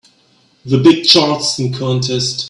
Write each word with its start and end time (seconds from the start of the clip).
The 0.65 0.79
big 0.79 1.05
Charleston 1.05 1.71
contest. 1.73 2.39